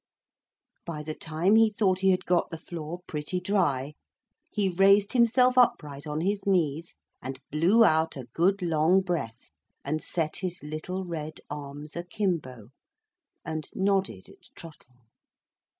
[0.83, 3.93] By the time he thought he had got the floor pretty dry,
[4.49, 9.51] he raised himself upright on his knees, and blew out a good long breath,
[9.85, 12.69] and set his little red arms akimbo,
[13.45, 15.01] and nodded at Trottle.